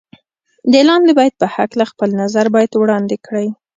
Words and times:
د 0.71 0.73
لاندې 0.87 1.11
بیت 1.17 1.33
په 1.41 1.47
هکله 1.55 1.85
خپل 1.91 2.09
نظر 2.21 2.45
باید 2.55 2.71
وړاندې 2.75 3.15
کړئ. 3.25 3.47